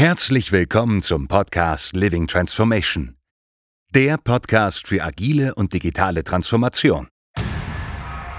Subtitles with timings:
[0.00, 3.16] Herzlich willkommen zum Podcast Living Transformation.
[3.92, 7.08] Der Podcast für agile und digitale Transformation.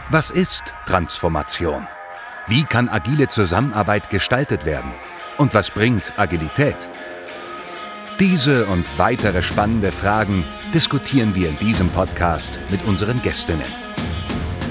[0.10, 1.86] Was ist Transformation?
[2.48, 4.94] Wie kann agile Zusammenarbeit gestaltet werden?
[5.38, 6.88] Und was bringt Agilität?
[8.22, 13.89] Diese und weitere spannende Fragen diskutieren wir in diesem Podcast mit unseren Gästinnen.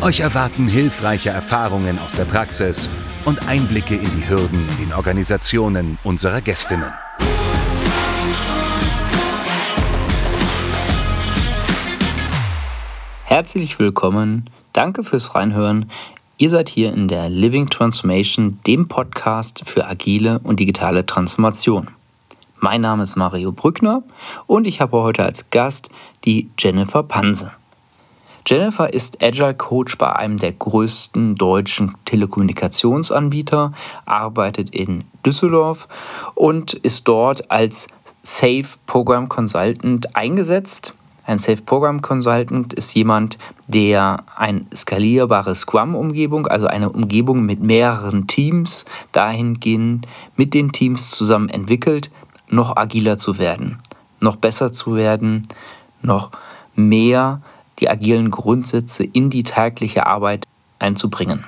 [0.00, 2.88] Euch erwarten hilfreiche Erfahrungen aus der Praxis
[3.24, 6.92] und Einblicke in die Hürden in Organisationen unserer Gästinnen.
[13.24, 15.90] Herzlich willkommen, danke fürs Reinhören.
[16.37, 21.88] Ihr seid hier in der Living Transformation, dem Podcast für agile und digitale Transformation.
[22.60, 24.04] Mein Name ist Mario Brückner
[24.46, 25.90] und ich habe heute als Gast
[26.24, 27.51] die Jennifer Panse.
[28.47, 33.73] Jennifer ist Agile Coach bei einem der größten deutschen Telekommunikationsanbieter,
[34.06, 35.88] arbeitet in Düsseldorf
[36.34, 37.88] und ist dort als
[38.23, 40.95] Safe Program Consultant eingesetzt.
[41.24, 48.27] Ein Safe Program Consultant ist jemand, der eine skalierbare Scrum-Umgebung, also eine Umgebung mit mehreren
[48.27, 52.10] Teams, dahingehend mit den Teams zusammen entwickelt,
[52.49, 53.79] noch agiler zu werden,
[54.21, 55.46] noch besser zu werden,
[56.01, 56.30] noch
[56.74, 57.43] mehr
[57.79, 60.46] die agilen Grundsätze in die tägliche Arbeit
[60.79, 61.45] einzubringen.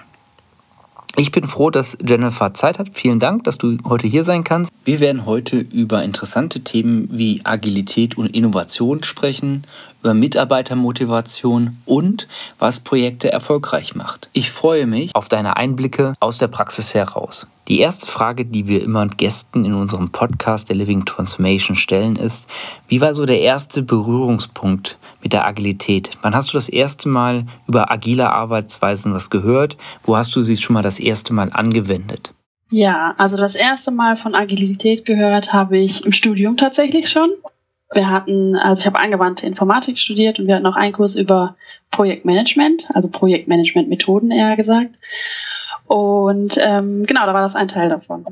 [1.17, 2.91] Ich bin froh, dass Jennifer Zeit hat.
[2.93, 4.73] Vielen Dank, dass du heute hier sein kannst.
[4.85, 9.65] Wir werden heute über interessante Themen wie Agilität und Innovation sprechen,
[10.01, 14.31] über Mitarbeitermotivation und was Projekte erfolgreich macht.
[14.33, 17.49] Ich freue mich auf deine Einblicke aus der Praxis heraus.
[17.69, 22.49] Die erste Frage, die wir immer Gästen in unserem Podcast der Living Transformation stellen, ist,
[22.89, 26.11] wie war so der erste Berührungspunkt mit der Agilität?
[26.23, 29.77] Wann hast du das erste Mal über agile Arbeitsweisen was gehört?
[30.03, 32.33] Wo hast du sie schon mal das erste Mal angewendet?
[32.71, 37.31] Ja, also das erste Mal von Agilität gehört habe ich im Studium tatsächlich schon.
[37.93, 41.57] Wir hatten, also ich habe angewandte Informatik studiert und wir hatten auch einen Kurs über
[41.91, 44.95] Projektmanagement, also Projektmanagement-Methoden eher gesagt.
[45.87, 48.25] Und ähm, genau, da war das ein Teil davon.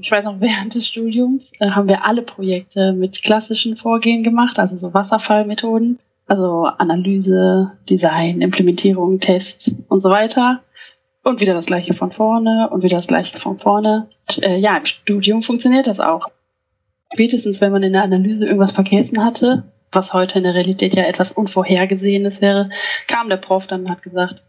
[0.00, 4.58] Ich weiß noch, während des Studiums äh, haben wir alle Projekte mit klassischen Vorgehen gemacht,
[4.58, 10.62] also so Wasserfallmethoden, also Analyse, Design, Implementierung, Tests und so weiter.
[11.24, 14.08] Und wieder das gleiche von vorne und wieder das gleiche von vorne.
[14.28, 16.26] Und, äh, ja, im Studium funktioniert das auch.
[17.12, 21.04] Spätestens, wenn man in der Analyse irgendwas vergessen hatte, was heute in der Realität ja
[21.04, 22.70] etwas Unvorhergesehenes wäre,
[23.06, 24.44] kam der Prof dann und hat gesagt,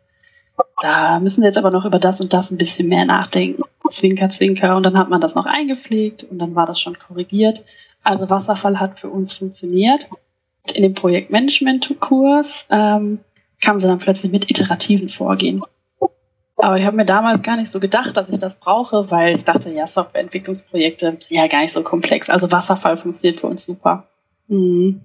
[0.81, 3.63] da müssen Sie jetzt aber noch über das und das ein bisschen mehr nachdenken.
[3.89, 4.75] Zwinker, zwinker.
[4.75, 7.63] Und dann hat man das noch eingepflegt und dann war das schon korrigiert.
[8.03, 10.07] Also Wasserfall hat für uns funktioniert.
[10.73, 13.19] In dem Projektmanagement-Kurs ähm,
[13.61, 15.61] kamen sie dann plötzlich mit iterativen Vorgehen.
[16.57, 19.45] Aber ich habe mir damals gar nicht so gedacht, dass ich das brauche, weil ich
[19.45, 22.29] dachte, ja, Softwareentwicklungsprojekte sind ja gar nicht so komplex.
[22.29, 24.07] Also Wasserfall funktioniert für uns super.
[24.49, 25.01] Hm.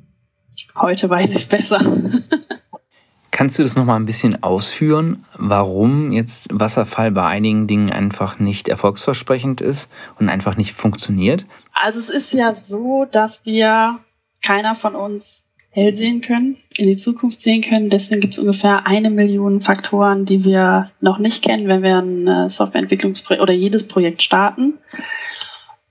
[0.74, 1.80] Heute weiß ich es besser.
[3.30, 8.68] Kannst du das nochmal ein bisschen ausführen, warum jetzt Wasserfall bei einigen Dingen einfach nicht
[8.68, 9.90] erfolgsversprechend ist
[10.20, 11.44] und einfach nicht funktioniert?
[11.72, 13.98] Also es ist ja so, dass wir
[14.40, 15.43] keiner von uns
[15.74, 17.90] hell sehen können, in die Zukunft sehen können.
[17.90, 22.28] Deswegen gibt es ungefähr eine Million Faktoren, die wir noch nicht kennen, wenn wir ein
[22.28, 24.74] äh, Softwareentwicklungsprojekt oder jedes Projekt starten.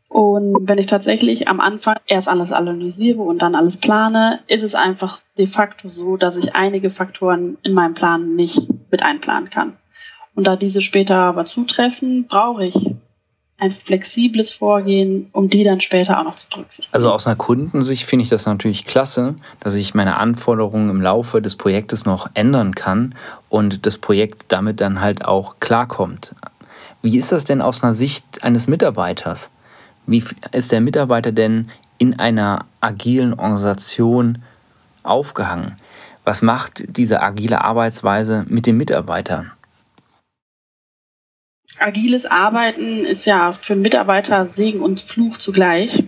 [0.08, 4.74] Und wenn ich tatsächlich am Anfang erst alles analysiere und dann alles plane, ist es
[4.74, 9.74] einfach de facto so, dass ich einige Faktoren in meinem Plan nicht mit einplanen kann.
[10.34, 12.76] Und da diese später aber zutreffen, brauche ich
[13.64, 16.94] ein flexibles Vorgehen, um die dann später auch noch zu berücksichtigen.
[16.94, 21.42] Also aus einer Kundensicht finde ich das natürlich klasse, dass ich meine Anforderungen im Laufe
[21.42, 23.16] des Projektes noch ändern kann
[23.48, 26.36] und das Projekt damit dann halt auch klarkommt.
[27.02, 29.50] Wie ist das denn aus einer Sicht eines Mitarbeiters?
[30.08, 34.40] Wie ist der Mitarbeiter denn in einer agilen Organisation
[35.04, 35.78] aufgehangen?
[36.26, 39.53] Was macht diese agile Arbeitsweise mit den Mitarbeitern?
[41.80, 46.04] Agiles Arbeiten ist ja für einen Mitarbeiter Segen und Fluch zugleich.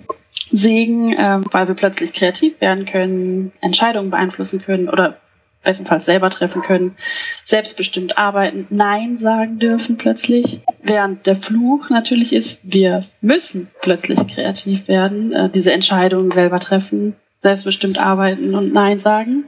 [0.51, 5.17] Segen, äh, weil wir plötzlich kreativ werden können, Entscheidungen beeinflussen können oder
[5.63, 6.95] bestenfalls selber treffen können,
[7.43, 10.61] selbstbestimmt arbeiten, Nein sagen dürfen plötzlich.
[10.81, 17.15] Während der Fluch natürlich ist, wir müssen plötzlich kreativ werden, äh, diese Entscheidungen selber treffen,
[17.41, 19.45] selbstbestimmt arbeiten und Nein sagen.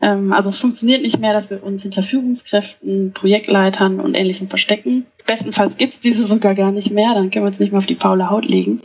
[0.00, 5.06] Ähm, also es funktioniert nicht mehr, dass wir uns hinter Führungskräften, Projektleitern und Ähnlichem verstecken.
[5.26, 7.86] Bestenfalls gibt es diese sogar gar nicht mehr, dann können wir uns nicht mehr auf
[7.86, 8.82] die faule Haut legen.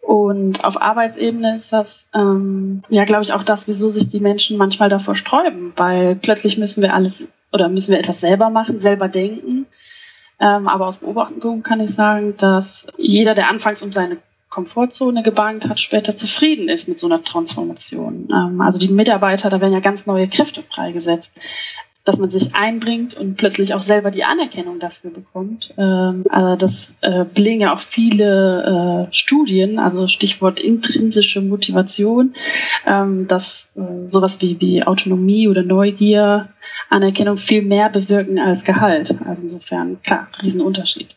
[0.00, 4.56] Und auf Arbeitsebene ist das, ähm, ja, glaube ich, auch das, wieso sich die Menschen
[4.56, 9.08] manchmal davor sträuben, weil plötzlich müssen wir alles oder müssen wir etwas selber machen, selber
[9.08, 9.66] denken.
[10.38, 14.18] Ähm, aber aus Beobachtung kann ich sagen, dass jeder, der anfangs um seine
[14.48, 18.28] Komfortzone gebankt hat, später zufrieden ist mit so einer Transformation.
[18.32, 21.30] Ähm, also die Mitarbeiter, da werden ja ganz neue Kräfte freigesetzt
[22.06, 25.74] dass man sich einbringt und plötzlich auch selber die Anerkennung dafür bekommt.
[25.76, 32.34] Ähm, also das äh, belegen ja auch viele äh, Studien, also Stichwort intrinsische Motivation,
[32.86, 36.50] ähm, dass äh, sowas wie, wie Autonomie oder Neugier,
[36.90, 39.16] Anerkennung viel mehr bewirken als Gehalt.
[39.26, 41.16] Also insofern, klar, Riesenunterschied.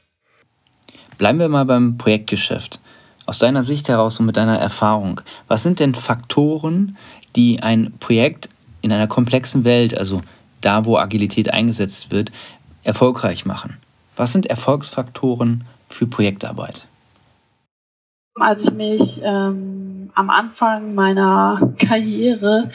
[1.19, 2.79] Bleiben wir mal beim Projektgeschäft.
[3.29, 6.97] Aus deiner Sicht heraus und mit deiner Erfahrung, was sind denn Faktoren,
[7.35, 8.49] die ein Projekt
[8.81, 10.21] in einer komplexen Welt, also
[10.61, 12.31] da wo Agilität eingesetzt wird,
[12.81, 13.77] erfolgreich machen?
[14.15, 16.87] Was sind Erfolgsfaktoren für Projektarbeit?
[18.33, 19.78] Als ich mich ähm,
[20.19, 22.69] am Anfang meiner Karriere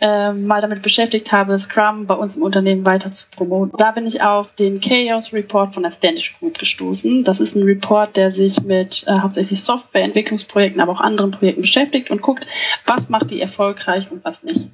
[0.00, 3.78] ähm, mal damit beschäftigt habe, Scrum bei uns im Unternehmen weiter zu promoten.
[3.78, 7.22] Da bin ich auf den Chaos Report von der Standish Group gestoßen.
[7.22, 12.10] Das ist ein Report, der sich mit äh, hauptsächlich Softwareentwicklungsprojekten, aber auch anderen Projekten beschäftigt
[12.10, 12.48] und guckt,
[12.84, 14.68] was macht die erfolgreich und was nicht.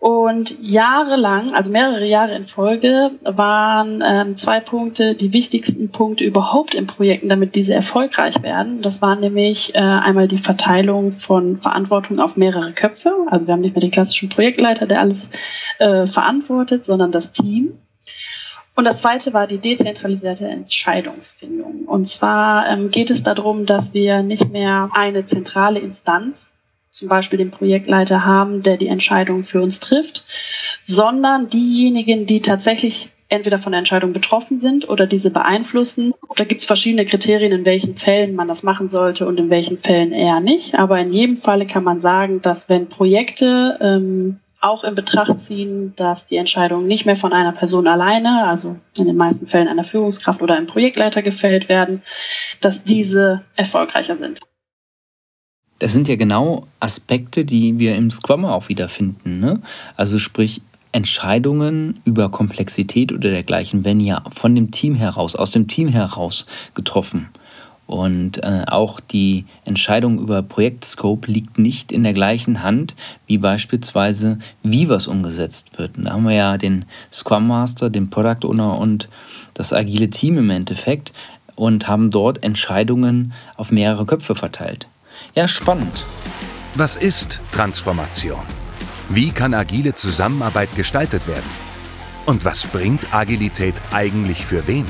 [0.00, 6.74] Und jahrelang, also mehrere Jahre in Folge, waren ähm, zwei Punkte die wichtigsten Punkte überhaupt
[6.74, 8.80] in Projekten, damit diese erfolgreich werden.
[8.80, 13.12] Das war nämlich äh, einmal die Verteilung von Verantwortung auf mehrere Köpfe.
[13.26, 15.28] Also wir haben nicht mehr den klassischen Projektleiter, der alles
[15.78, 17.74] äh, verantwortet, sondern das Team.
[18.74, 21.84] Und das zweite war die dezentralisierte Entscheidungsfindung.
[21.84, 26.52] Und zwar ähm, geht es darum, dass wir nicht mehr eine zentrale Instanz
[26.90, 30.24] zum Beispiel den Projektleiter haben, der die Entscheidung für uns trifft,
[30.84, 36.12] sondern diejenigen, die tatsächlich entweder von der Entscheidung betroffen sind oder diese beeinflussen.
[36.34, 39.78] Da gibt es verschiedene Kriterien, in welchen Fällen man das machen sollte und in welchen
[39.78, 40.74] Fällen eher nicht.
[40.74, 45.94] Aber in jedem Falle kann man sagen, dass wenn Projekte ähm, auch in Betracht ziehen,
[45.96, 49.84] dass die Entscheidungen nicht mehr von einer Person alleine, also in den meisten Fällen einer
[49.84, 52.02] Führungskraft oder einem Projektleiter gefällt werden,
[52.60, 54.40] dass diese erfolgreicher sind.
[55.80, 59.40] Das sind ja genau Aspekte, die wir im Scrum auch wiederfinden.
[59.40, 59.60] Ne?
[59.96, 60.60] Also sprich
[60.92, 66.46] Entscheidungen über Komplexität oder dergleichen werden ja von dem Team heraus, aus dem Team heraus
[66.74, 67.28] getroffen.
[67.86, 72.94] Und äh, auch die Entscheidung über Projektscope liegt nicht in der gleichen Hand
[73.26, 75.96] wie beispielsweise, wie was umgesetzt wird.
[75.96, 79.08] Und da haben wir ja den Scrum Master, den Product Owner und
[79.54, 81.12] das agile Team im Endeffekt
[81.56, 84.86] und haben dort Entscheidungen auf mehrere Köpfe verteilt.
[85.34, 86.04] Ja, spannend.
[86.74, 88.42] Was ist Transformation?
[89.08, 91.48] Wie kann agile Zusammenarbeit gestaltet werden?
[92.26, 94.86] Und was bringt Agilität eigentlich für wen?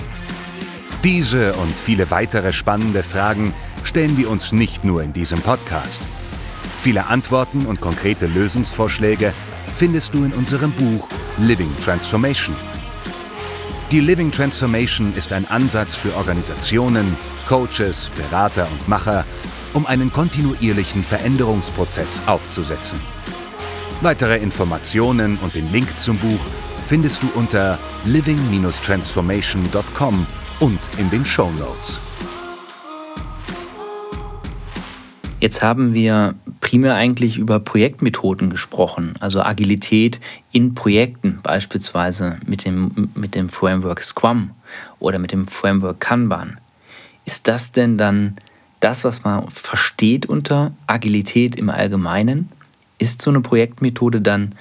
[1.05, 3.53] Diese und viele weitere spannende Fragen
[3.85, 6.01] stellen wir uns nicht nur in diesem Podcast.
[6.81, 9.35] Viele Antworten und konkrete Lösungsvorschläge
[9.77, 11.07] findest du in unserem Buch
[11.37, 12.57] Living Transformation.
[13.91, 17.15] Die Living Transformation ist ein Ansatz für Organisationen,
[17.47, 19.25] Coaches, Berater und Macher,
[19.73, 22.99] um einen kontinuierlichen Veränderungsprozess aufzusetzen.
[24.03, 26.41] Weitere Informationen und den Link zum Buch
[26.87, 30.27] findest du unter living-transformation.com
[30.61, 31.99] und in den Show Notes.
[35.41, 40.21] Jetzt haben wir primär eigentlich über Projektmethoden gesprochen, also Agilität
[40.53, 44.51] in Projekten, beispielsweise mit dem, mit dem Framework Scrum
[44.99, 46.59] oder mit dem Framework Kanban.
[47.25, 48.37] Ist das denn dann
[48.81, 52.49] das, was man versteht unter Agilität im Allgemeinen?
[52.99, 54.55] Ist so eine Projektmethode dann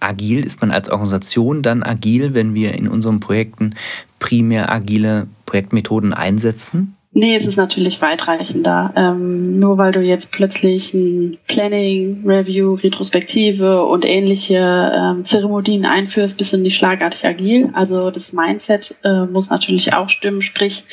[0.00, 0.44] agil?
[0.44, 3.74] Ist man als Organisation dann agil, wenn wir in unseren Projekten
[4.18, 6.96] primär agile Projektmethoden einsetzen?
[7.18, 8.92] Nee, es ist natürlich weitreichender.
[8.94, 16.36] Ähm, nur weil du jetzt plötzlich ein Planning, Review, Retrospektive und ähnliche ähm, Zeremonien einführst,
[16.36, 17.70] bist du nicht schlagartig agil.
[17.72, 20.42] Also das Mindset äh, muss natürlich auch stimmen.
[20.42, 20.84] Sprich,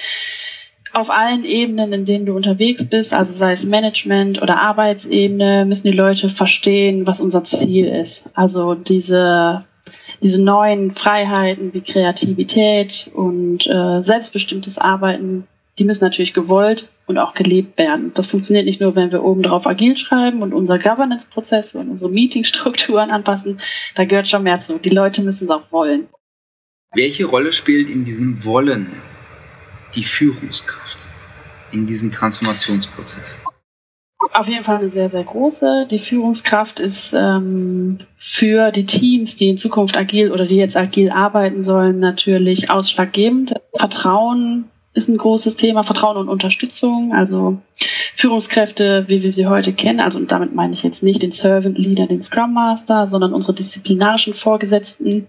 [0.94, 5.88] auf allen Ebenen, in denen du unterwegs bist, also sei es Management oder Arbeitsebene, müssen
[5.88, 8.30] die Leute verstehen, was unser Ziel ist.
[8.36, 9.66] Also diese,
[10.22, 15.48] diese neuen Freiheiten wie Kreativität und äh, selbstbestimmtes Arbeiten,
[15.80, 18.12] die müssen natürlich gewollt und auch gelebt werden.
[18.14, 22.12] Das funktioniert nicht nur, wenn wir oben drauf agil schreiben und unser Governance-Prozess und unsere
[22.12, 23.58] Meetingstrukturen anpassen.
[23.96, 24.78] Da gehört schon mehr zu.
[24.78, 26.08] Die Leute müssen es auch wollen.
[26.94, 28.92] Welche Rolle spielt in diesem Wollen
[29.96, 30.98] die Führungskraft
[31.72, 33.40] in diesem Transformationsprozess?
[34.32, 35.88] Auf jeden Fall eine sehr, sehr große.
[35.92, 41.12] Die Führungskraft ist ähm, für die Teams, die in Zukunft agil oder die jetzt agil
[41.12, 43.54] arbeiten sollen, natürlich ausschlaggebend.
[43.76, 47.14] Vertrauen ist ein großes Thema, Vertrauen und Unterstützung.
[47.14, 47.60] Also
[48.16, 51.78] Führungskräfte, wie wir sie heute kennen, also und damit meine ich jetzt nicht den Servant
[51.78, 55.28] Leader, den Scrum Master, sondern unsere disziplinarischen Vorgesetzten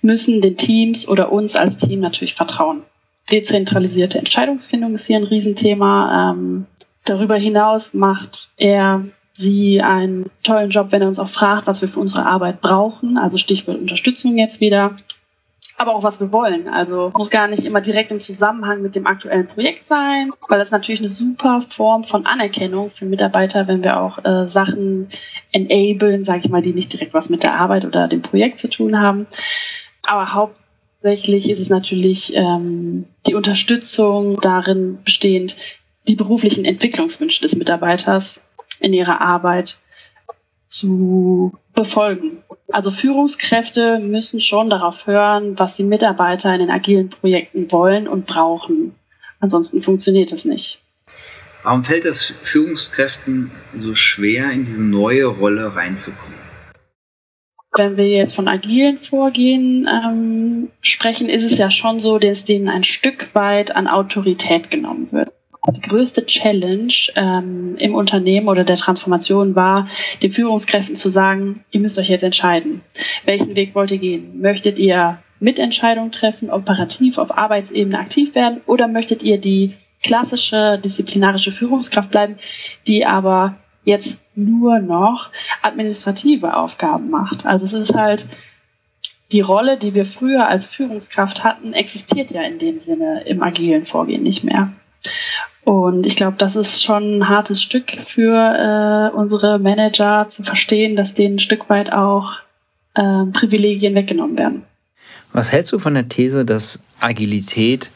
[0.00, 2.82] müssen den Teams oder uns als Team natürlich vertrauen
[3.32, 6.32] dezentralisierte Entscheidungsfindung ist hier ein Riesenthema.
[6.32, 6.66] Ähm,
[7.04, 11.88] Darüber hinaus macht er sie einen tollen Job, wenn er uns auch fragt, was wir
[11.88, 13.18] für unsere Arbeit brauchen.
[13.18, 14.96] Also Stichwort Unterstützung jetzt wieder.
[15.78, 16.68] Aber auch was wir wollen.
[16.68, 20.70] Also muss gar nicht immer direkt im Zusammenhang mit dem aktuellen Projekt sein, weil das
[20.70, 25.08] natürlich eine super Form von Anerkennung für Mitarbeiter, wenn wir auch äh, Sachen
[25.50, 28.68] enablen, sage ich mal, die nicht direkt was mit der Arbeit oder dem Projekt zu
[28.68, 29.26] tun haben.
[30.02, 30.34] Aber
[31.02, 35.56] hauptsächlich ist es natürlich ähm, die Unterstützung darin bestehend,
[36.06, 38.40] die beruflichen Entwicklungswünsche des Mitarbeiters
[38.78, 39.78] in ihrer Arbeit
[40.66, 42.44] zu befolgen.
[42.70, 48.26] Also Führungskräfte müssen schon darauf hören, was die Mitarbeiter in den agilen Projekten wollen und
[48.26, 48.94] brauchen.
[49.40, 50.80] Ansonsten funktioniert es nicht.
[51.64, 56.51] Warum fällt es Führungskräften so schwer, in diese neue Rolle reinzukommen?
[57.74, 62.68] Wenn wir jetzt von agilen Vorgehen ähm, sprechen, ist es ja schon so, dass denen
[62.68, 65.32] ein Stück weit an Autorität genommen wird
[65.70, 69.88] die größte Challenge ähm, im Unternehmen oder der Transformation war,
[70.22, 72.82] den Führungskräften zu sagen, ihr müsst euch jetzt entscheiden.
[73.24, 74.40] Welchen Weg wollt ihr gehen?
[74.40, 81.52] Möchtet ihr Mitentscheidungen treffen, operativ auf Arbeitsebene aktiv werden oder möchtet ihr die klassische disziplinarische
[81.52, 82.36] Führungskraft bleiben,
[82.88, 85.30] die aber jetzt nur noch
[85.62, 87.46] administrative Aufgaben macht?
[87.46, 88.26] Also es ist halt
[89.32, 93.86] die Rolle, die wir früher als Führungskraft hatten, existiert ja in dem Sinne im agilen
[93.86, 94.72] Vorgehen nicht mehr.
[95.64, 100.96] Und ich glaube, das ist schon ein hartes Stück für äh, unsere Manager zu verstehen,
[100.96, 102.40] dass denen ein Stück weit auch
[102.94, 104.64] äh, Privilegien weggenommen werden.
[105.32, 107.90] Was hältst du von der These, dass Agilität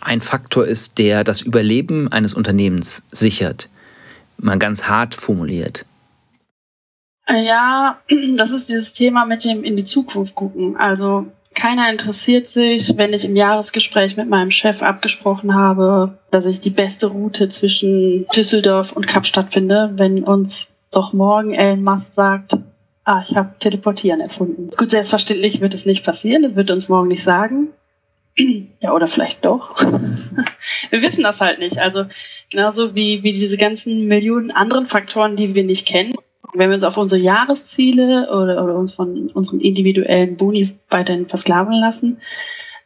[0.00, 3.68] ein Faktor ist, der das Überleben eines Unternehmens sichert?
[4.42, 5.86] Mal ganz hart formuliert.
[7.28, 7.98] Ja,
[8.36, 10.76] das ist dieses Thema mit dem in die Zukunft gucken.
[10.76, 16.60] Also keiner interessiert sich, wenn ich im Jahresgespräch mit meinem Chef abgesprochen habe, dass ich
[16.60, 22.58] die beste Route zwischen Düsseldorf und Kapstadt finde, wenn uns doch morgen Elon Musk sagt,
[23.04, 24.70] ah, ich habe Teleportieren erfunden.
[24.76, 27.68] Gut, selbstverständlich wird es nicht passieren, das wird uns morgen nicht sagen.
[28.80, 29.78] Ja, oder vielleicht doch.
[30.90, 31.78] wir wissen das halt nicht.
[31.78, 32.06] Also
[32.50, 36.14] genauso wie, wie diese ganzen Millionen anderen Faktoren, die wir nicht kennen.
[36.54, 41.74] Wenn wir uns auf unsere Jahresziele oder, oder uns von unseren individuellen Boni weiterhin versklaven
[41.74, 42.18] lassen,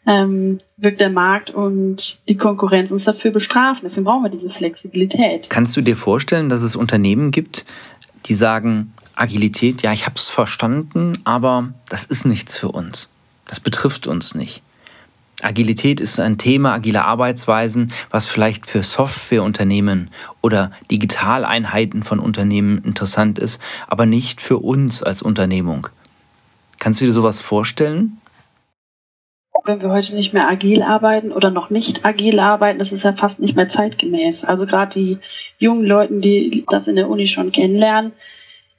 [0.07, 3.83] ähm, wirkt der Markt und die Konkurrenz uns dafür bestrafen.
[3.85, 5.51] Deswegen brauchen wir diese Flexibilität.
[5.51, 7.65] Kannst du dir vorstellen, dass es Unternehmen gibt,
[8.27, 13.11] die sagen, Agilität, ja, ich habe es verstanden, aber das ist nichts für uns.
[13.47, 14.63] Das betrifft uns nicht.
[15.43, 20.11] Agilität ist ein Thema, agile Arbeitsweisen, was vielleicht für Softwareunternehmen
[20.43, 25.89] oder Digitaleinheiten von Unternehmen interessant ist, aber nicht für uns als Unternehmung.
[26.79, 28.19] Kannst du dir sowas vorstellen?
[29.65, 33.13] Wenn wir heute nicht mehr agil arbeiten oder noch nicht agil arbeiten, das ist ja
[33.13, 34.45] fast nicht mehr zeitgemäß.
[34.45, 35.19] Also gerade die
[35.59, 38.13] jungen Leute, die das in der Uni schon kennenlernen,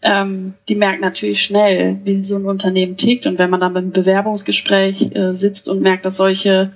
[0.02, 3.28] ähm, die merken natürlich schnell, wie so ein Unternehmen tickt.
[3.28, 6.72] Und wenn man dann beim Bewerbungsgespräch äh, sitzt und merkt, dass solche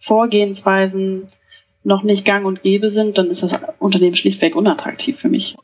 [0.00, 1.26] Vorgehensweisen
[1.82, 5.56] noch nicht gang und gäbe sind, dann ist das Unternehmen schlichtweg unattraktiv für mich.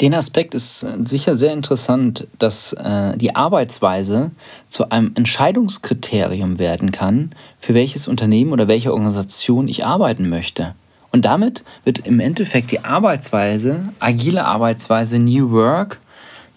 [0.00, 4.32] Den Aspekt ist äh, sicher sehr interessant, dass äh, die Arbeitsweise
[4.68, 10.74] zu einem Entscheidungskriterium werden kann, für welches Unternehmen oder welche Organisation ich arbeiten möchte.
[11.14, 16.00] Und damit wird im Endeffekt die Arbeitsweise, agile Arbeitsweise New Work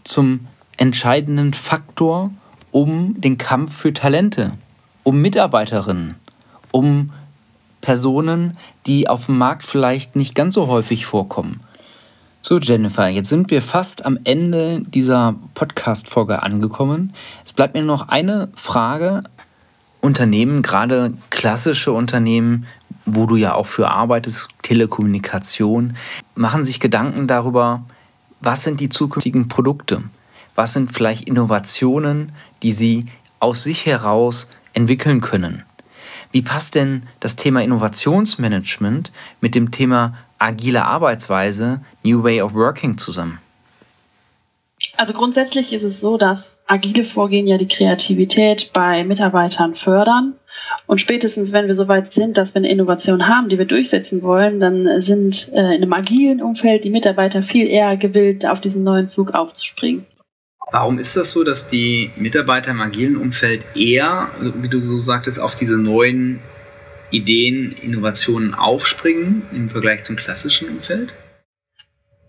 [0.04, 0.48] zum
[0.78, 2.32] entscheidenden Faktor
[2.72, 4.54] um den Kampf für Talente,
[5.04, 6.16] um Mitarbeiterinnen,
[6.72, 7.14] um
[7.82, 11.60] Personen, die auf dem Markt vielleicht nicht ganz so häufig vorkommen.
[12.42, 17.14] So, Jennifer, jetzt sind wir fast am Ende dieser Podcast-Folge angekommen.
[17.46, 19.22] Es bleibt mir noch eine Frage.
[20.02, 22.68] Unternehmen, gerade klassische Unternehmen,
[23.06, 25.96] wo du ja auch für arbeitest, Telekommunikation,
[26.36, 27.84] machen sich Gedanken darüber,
[28.42, 30.04] was sind die zukünftigen Produkte?
[30.56, 32.32] Was sind vielleicht Innovationen,
[32.64, 33.06] die sie
[33.40, 35.64] aus sich heraus entwickeln können?
[36.32, 39.12] Wie passt denn das Thema Innovationsmanagement
[39.42, 43.40] mit dem Thema agile Arbeitsweise, New Way of Working zusammen?
[44.98, 50.34] Also grundsätzlich ist es so, dass agile Vorgehen ja die Kreativität bei Mitarbeitern fördern.
[50.88, 54.60] Und spätestens, wenn wir soweit sind, dass wir eine Innovation haben, die wir durchsetzen wollen,
[54.60, 59.08] dann sind äh, in einem agilen Umfeld die Mitarbeiter viel eher gewillt, auf diesen neuen
[59.08, 60.08] Zug aufzuspringen.
[60.72, 65.40] Warum ist das so, dass die Mitarbeiter im agilen Umfeld eher, wie du so sagtest,
[65.40, 66.40] auf diese neuen
[67.12, 71.16] Ideen, Innovationen aufspringen im Vergleich zum klassischen Umfeld?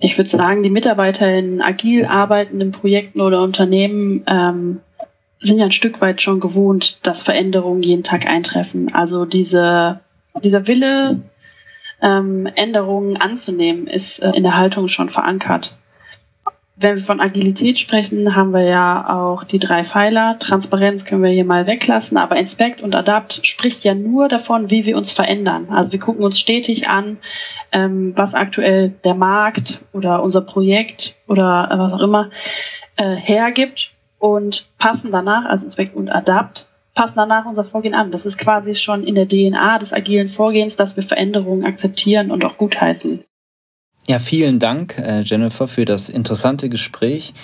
[0.01, 4.81] Ich würde sagen, die Mitarbeiter in agil arbeitenden Projekten oder Unternehmen ähm,
[5.41, 8.93] sind ja ein Stück weit schon gewohnt, dass Veränderungen jeden Tag eintreffen.
[8.95, 10.01] Also diese,
[10.43, 11.21] dieser Wille,
[12.01, 15.77] ähm, Änderungen anzunehmen, ist äh, in der Haltung schon verankert.
[16.81, 20.39] Wenn wir von Agilität sprechen, haben wir ja auch die drei Pfeiler.
[20.39, 24.87] Transparenz können wir hier mal weglassen, aber Inspect und Adapt spricht ja nur davon, wie
[24.87, 25.71] wir uns verändern.
[25.71, 27.19] Also wir gucken uns stetig an,
[27.73, 32.31] ähm, was aktuell der Markt oder unser Projekt oder was auch immer
[32.95, 38.13] äh, hergibt und passen danach, also Inspect und Adapt, passen danach unser Vorgehen an.
[38.13, 42.45] Das ist quasi schon in der DNA des agilen Vorgehens, dass wir Veränderungen akzeptieren und
[42.45, 43.25] auch gutheißen.
[44.09, 47.35] Ja, vielen Dank, äh, Jennifer, für das interessante Gespräch.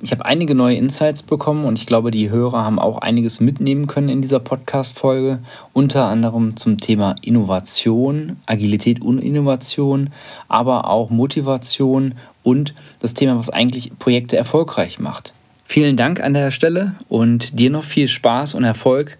[0.00, 3.88] Ich habe einige neue Insights bekommen und ich glaube, die Hörer haben auch einiges mitnehmen
[3.88, 5.40] können in dieser Podcast-Folge.
[5.72, 10.10] Unter anderem zum Thema Innovation, Agilität und Innovation,
[10.46, 15.34] aber auch Motivation und das Thema, was eigentlich Projekte erfolgreich macht.
[15.64, 19.18] Vielen Dank an der Stelle und dir noch viel Spaß und Erfolg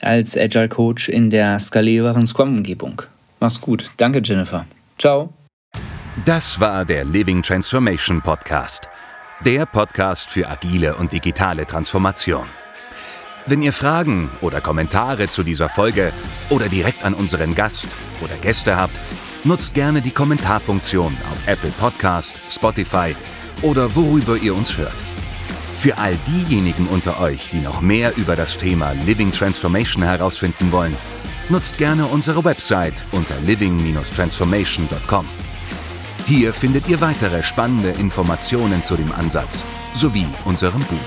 [0.00, 3.02] als Agile Coach in der skalierenden Scrum-Umgebung.
[3.40, 3.90] Mach's gut.
[3.96, 4.64] Danke, Jennifer.
[4.96, 5.35] Ciao.
[6.24, 8.88] Das war der Living Transformation Podcast.
[9.44, 12.46] Der Podcast für agile und digitale Transformation.
[13.44, 16.14] Wenn ihr Fragen oder Kommentare zu dieser Folge
[16.48, 17.88] oder direkt an unseren Gast
[18.22, 18.98] oder Gäste habt,
[19.44, 23.14] nutzt gerne die Kommentarfunktion auf Apple Podcast, Spotify
[23.60, 24.96] oder worüber ihr uns hört.
[25.76, 30.96] Für all diejenigen unter euch, die noch mehr über das Thema Living Transformation herausfinden wollen,
[31.50, 35.26] nutzt gerne unsere Website unter living-transformation.com.
[36.26, 39.62] Hier findet ihr weitere spannende Informationen zu dem Ansatz
[39.94, 40.98] sowie unserem Buch.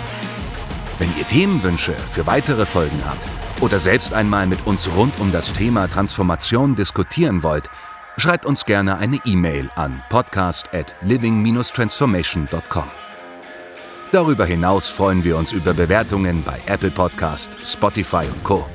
[0.98, 3.28] Wenn ihr Themenwünsche für weitere Folgen habt
[3.60, 7.70] oder selbst einmal mit uns rund um das Thema Transformation diskutieren wollt,
[8.16, 12.90] schreibt uns gerne eine E-Mail an podcast at living-transformation.com.
[14.14, 18.66] Darüber hinaus freuen wir uns über Bewertungen bei Apple Podcast, Spotify und Co.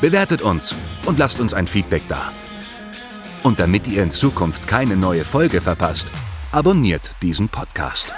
[0.00, 0.74] Bewertet uns
[1.04, 2.32] und lasst uns ein Feedback da.
[3.44, 6.06] Und damit ihr in Zukunft keine neue Folge verpasst,
[6.50, 8.14] abonniert diesen Podcast.